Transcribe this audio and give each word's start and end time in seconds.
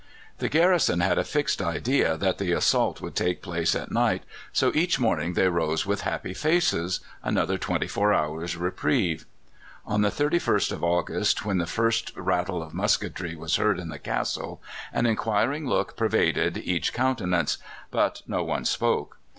The 0.39 0.49
garrison 0.49 1.01
had 1.01 1.19
a 1.19 1.23
fixed 1.23 1.61
idea 1.61 2.17
that 2.17 2.39
the 2.39 2.53
assault 2.53 3.01
would 3.01 3.13
take 3.15 3.43
place 3.43 3.75
at 3.75 3.91
night, 3.91 4.23
so 4.51 4.71
each 4.73 4.99
morning 4.99 5.33
they 5.35 5.47
rose 5.47 5.85
with 5.85 6.01
happy 6.01 6.33
faces 6.33 7.01
another 7.21 7.59
twenty 7.59 7.85
four 7.87 8.11
hours' 8.11 8.57
reprieve! 8.57 9.27
On 9.85 10.01
the 10.01 10.09
31st 10.09 10.71
of 10.71 10.83
August, 10.83 11.45
when 11.45 11.59
the 11.59 11.67
first 11.67 12.13
rattle 12.17 12.63
of 12.63 12.73
musketry 12.73 13.35
was 13.35 13.57
heard 13.57 13.77
in 13.77 13.89
the 13.89 13.99
castle, 13.99 14.59
an 14.91 15.05
inquiring 15.05 15.67
look 15.67 15.95
pervaded 15.95 16.57
each 16.57 16.93
countenance; 16.93 17.59
but 17.91 18.23
no 18.25 18.43
one 18.43 18.65
spoke. 18.65 19.19